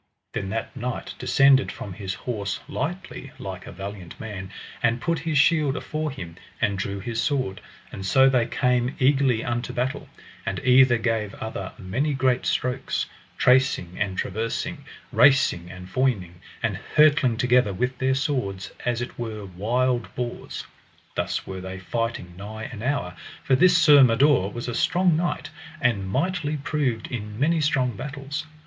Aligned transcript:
Then 0.33 0.49
that 0.49 0.75
knight 0.75 1.13
descended 1.19 1.71
from 1.71 1.93
his 1.93 2.15
horse 2.15 2.59
lightly 2.67 3.31
like 3.37 3.67
a 3.67 3.71
valiant 3.71 4.19
man, 4.19 4.49
and 4.81 4.99
put 4.99 5.19
his 5.19 5.37
shield 5.37 5.77
afore 5.77 6.09
him 6.09 6.37
and 6.59 6.75
drew 6.75 6.99
his 6.99 7.21
sword; 7.21 7.61
and 7.91 8.03
so 8.03 8.27
they 8.27 8.47
came 8.47 8.95
eagerly 8.97 9.43
unto 9.43 9.71
battle, 9.71 10.09
and 10.43 10.57
either 10.61 10.97
gave 10.97 11.35
other 11.35 11.73
many 11.77 12.15
great 12.15 12.47
strokes, 12.47 13.05
tracing 13.37 13.95
and 13.99 14.17
traversing, 14.17 14.85
racing 15.11 15.69
and 15.69 15.87
foining, 15.87 16.33
and 16.63 16.77
hurtling 16.95 17.37
together 17.37 17.71
with 17.71 17.95
their 17.99 18.15
swords 18.15 18.71
as 18.83 19.03
it 19.03 19.19
were 19.19 19.45
wild 19.45 20.07
boars. 20.15 20.65
Thus 21.13 21.45
were 21.45 21.61
they 21.61 21.77
fighting 21.77 22.35
nigh 22.35 22.63
an 22.63 22.81
hour, 22.81 23.15
for 23.43 23.55
this 23.55 23.77
Sir 23.77 24.01
Mador 24.03 24.51
was 24.51 24.67
a 24.67 24.73
strong 24.73 25.15
knight, 25.15 25.51
and 25.79 26.09
mightily 26.09 26.57
proved 26.57 27.05
in 27.05 27.39
many 27.39 27.61
strong 27.61 27.95
battles. 27.95 28.47